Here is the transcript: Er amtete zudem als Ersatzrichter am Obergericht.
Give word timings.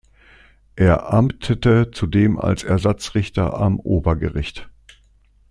Er 0.75 1.13
amtete 1.13 1.91
zudem 1.91 2.39
als 2.39 2.63
Ersatzrichter 2.63 3.53
am 3.53 3.79
Obergericht. 3.79 4.67